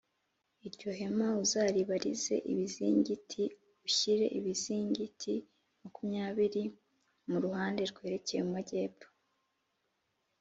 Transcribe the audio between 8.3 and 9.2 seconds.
mumajyepfo